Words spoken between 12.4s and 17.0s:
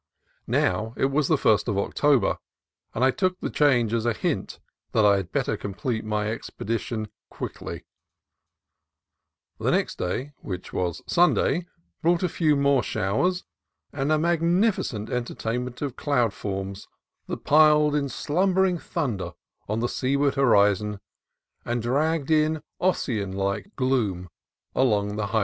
more showers and a magnificent entertainment of BOLINAS LAGCX cloud forms